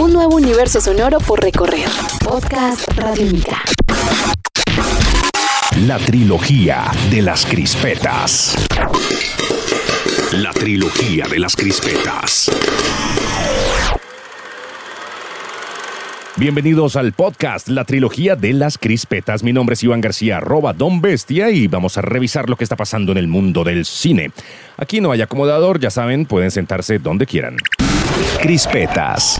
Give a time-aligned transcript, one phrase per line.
[0.00, 1.86] Un nuevo universo sonoro por recorrer.
[2.24, 3.62] Podcast Radiónica.
[5.86, 8.56] La trilogía de las crispetas.
[10.32, 12.50] La trilogía de las crispetas.
[16.36, 19.42] Bienvenidos al podcast La Trilogía de las Crispetas.
[19.42, 22.76] Mi nombre es Iván García, arroba Don Bestia, y vamos a revisar lo que está
[22.76, 24.30] pasando en el mundo del cine.
[24.78, 27.58] Aquí no hay acomodador, ya saben, pueden sentarse donde quieran.
[28.40, 29.38] Crispetas.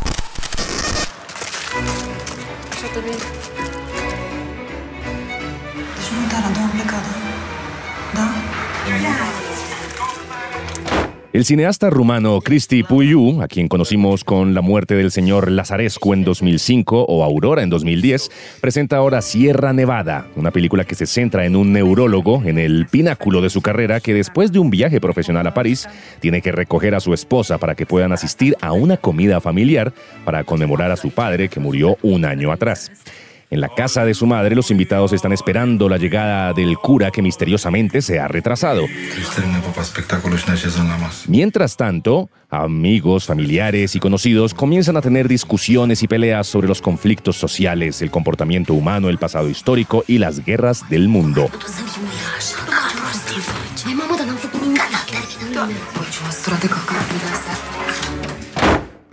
[11.33, 16.25] El cineasta rumano Cristi Puiu, a quien conocimos con la muerte del señor Lazarescu en
[16.25, 21.55] 2005 o Aurora en 2010, presenta ahora Sierra Nevada, una película que se centra en
[21.55, 25.55] un neurólogo en el pináculo de su carrera que después de un viaje profesional a
[25.55, 29.93] París tiene que recoger a su esposa para que puedan asistir a una comida familiar
[30.25, 32.91] para conmemorar a su padre que murió un año atrás.
[33.51, 37.21] En la casa de su madre, los invitados están esperando la llegada del cura que
[37.21, 38.87] misteriosamente se ha retrasado.
[41.27, 47.37] Mientras tanto, amigos, familiares y conocidos comienzan a tener discusiones y peleas sobre los conflictos
[47.37, 51.51] sociales, el comportamiento humano, el pasado histórico y las guerras del mundo.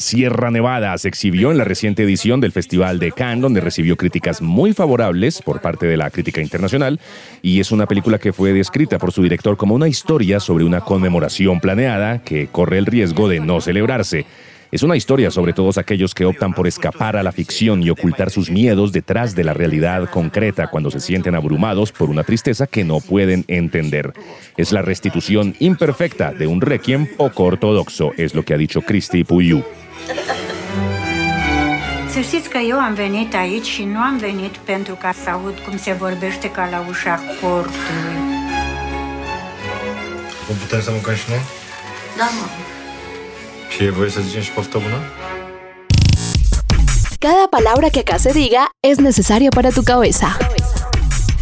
[0.08, 4.42] Sierra Nevada se exhibió en la reciente edición del Festival de Cannes, donde recibió críticas
[4.42, 7.02] muy favorables por parte de la crítica internacional,
[7.42, 10.80] y es una película que fue descrita por su director como una historia sobre una
[10.80, 14.26] conmemoración planeada que corre el riesgo de no celebrarse.
[14.70, 18.30] Es una historia sobre todos aquellos que optan por escapar a la ficción y ocultar
[18.30, 22.84] sus miedos detrás de la realidad concreta cuando se sienten abrumados por una tristeza que
[22.84, 24.12] no pueden entender.
[24.58, 29.24] Es la restitución imperfecta de un requiem poco ortodoxo, es lo que ha dicho Christy
[29.24, 29.64] Puyu.
[32.10, 35.60] Să știți că eu am venit aici și nu am venit pentru ca să aud
[35.60, 38.18] cum se vorbește ca la ușa cortului.
[40.48, 41.42] Cum putem să mâncăm și noi?
[42.18, 42.77] Da, mă.
[43.78, 45.00] Zicem și poftă bună?
[47.20, 50.38] Cada palabra que acá se diga es necesaria para tu cabeza.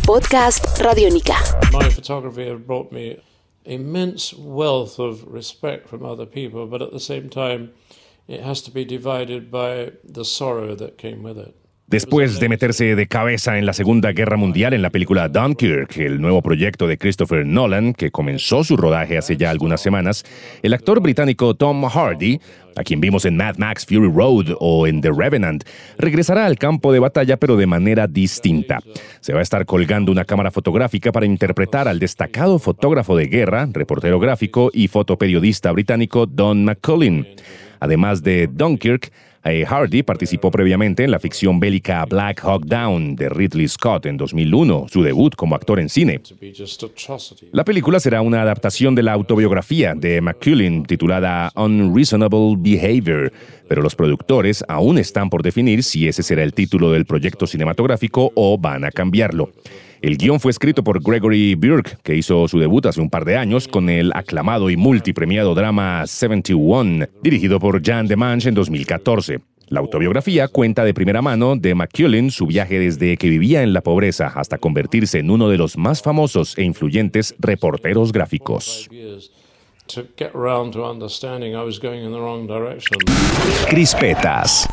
[0.05, 1.33] Podcast Radiónica.
[1.71, 3.17] My photography has brought me
[3.63, 7.71] immense wealth of respect from other people, but at the same time,
[8.25, 11.64] it has to be divided by the sorrow that came with it.
[11.87, 16.19] Después de meterse de cabeza en la Segunda Guerra Mundial en la película Dunkirk, el
[16.19, 20.23] nuevo proyecto de Christopher Nolan, que comenzó su rodaje hace ya algunas semanas,
[20.63, 22.41] el actor británico Tom Hardy,
[22.75, 25.63] a quien vimos en Mad Max Fury Road o en The Revenant,
[25.99, 28.79] regresará al campo de batalla pero de manera distinta.
[29.19, 33.69] Se va a estar colgando una cámara fotográfica para interpretar al destacado fotógrafo de guerra,
[33.71, 37.27] reportero gráfico y fotoperiodista británico Don McCullin.
[37.79, 39.11] Además de Dunkirk,
[39.45, 44.17] eh, Hardy participó previamente en la ficción bélica Black Hawk Down de Ridley Scott en
[44.17, 46.21] 2001, su debut como actor en cine.
[47.51, 53.31] La película será una adaptación de la autobiografía de McCullin titulada Unreasonable Behavior,
[53.67, 58.31] pero los productores aún están por definir si ese será el título del proyecto cinematográfico
[58.35, 59.51] o van a cambiarlo.
[60.01, 63.37] El guion fue escrito por Gregory Burke, que hizo su debut hace un par de
[63.37, 69.39] años con el aclamado y multipremiado drama 71, dirigido por Jan DeMange en 2014.
[69.67, 73.81] La autobiografía cuenta de primera mano de McCullin su viaje desde que vivía en la
[73.81, 78.87] pobreza hasta convertirse en uno de los más famosos e influyentes reporteros gráficos.
[83.67, 84.67] Crispetas.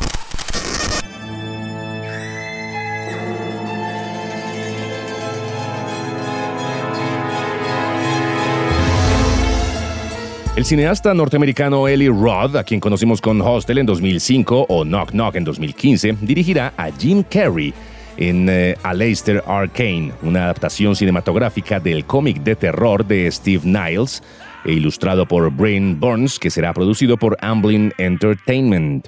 [10.55, 15.35] El cineasta norteamericano Eli Roth, a quien conocimos con Hostel en 2005 o Knock Knock
[15.35, 17.73] en 2015, dirigirá a Jim Carrey
[18.17, 24.21] en eh, Aleister Arcane, una adaptación cinematográfica del cómic de terror de Steve Niles
[24.63, 29.07] e ilustrado por Brain Burns, que será producido por Amblin Entertainment.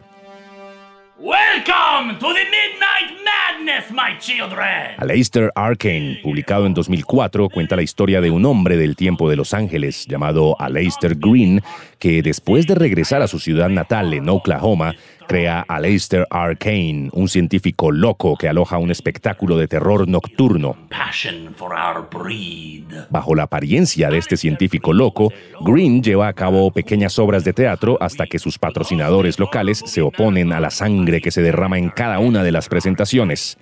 [1.20, 2.46] Welcome to the
[3.66, 4.94] My children.
[5.00, 5.52] Aleister
[6.22, 10.56] publicado en 2004, cuenta la historia de un hombre del tiempo de Los Ángeles llamado
[10.60, 11.64] Aleister Green,
[11.98, 14.94] que después de regresar a su ciudad natal en Oklahoma,
[15.28, 20.78] crea Aleister Arcane, un científico loco que aloja un espectáculo de terror nocturno.
[23.10, 25.32] Bajo la apariencia de este científico loco,
[25.62, 30.54] Green lleva a cabo pequeñas obras de teatro hasta que sus patrocinadores locales se oponen
[30.54, 33.58] a la sangre que se derrama en cada una de las presentaciones.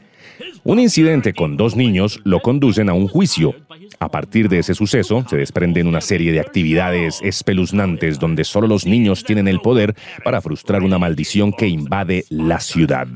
[0.64, 3.56] Un incidente con dos niños lo conducen a un juicio.
[4.00, 8.86] A partir de ese suceso, se desprenden una serie de actividades espeluznantes donde solo los
[8.86, 13.08] niños tienen el poder para frustrar una maldición que invade la ciudad.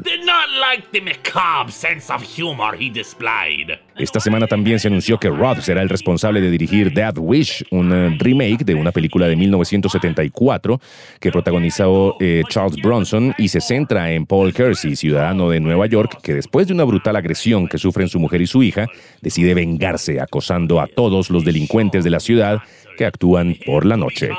[0.92, 3.80] The macabre sense of humor he displayed.
[3.96, 7.94] Esta semana también se anunció que Roth será el responsable de dirigir Death Wish, un
[7.94, 10.82] eh, remake de una película de 1974
[11.22, 16.20] que protagonizó eh, Charles Bronson y se centra en Paul Kersey, ciudadano de Nueva York,
[16.22, 18.88] que después de una brutal agresión que sufren su mujer y su hija,
[19.22, 22.62] decide vengarse acosando a todos los delincuentes de la ciudad
[22.98, 24.32] que actúan por la noche.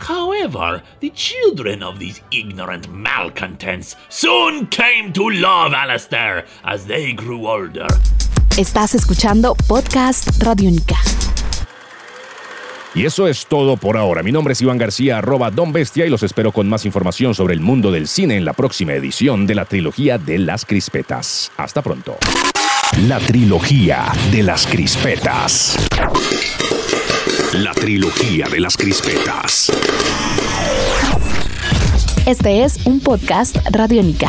[0.00, 7.46] However, the children of these ignorant malcontents soon came to love Alistair as they grew
[7.46, 7.86] older.
[8.56, 10.96] Estás escuchando Podcast Radiónica.
[12.94, 14.22] Y eso es todo por ahora.
[14.24, 17.54] Mi nombre es Iván García, arroba Don Bestia, y los espero con más información sobre
[17.54, 21.52] el mundo del cine en la próxima edición de la trilogía de las crispetas.
[21.56, 22.16] Hasta pronto.
[23.06, 25.76] La trilogía de las crispetas.
[27.52, 29.72] La trilogía de las crispetas.
[32.24, 34.28] Este es un podcast Radiónica.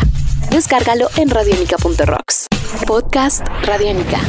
[0.49, 2.47] Descárgalo en radiónica.rocks.
[2.87, 4.19] Podcast Radiónica.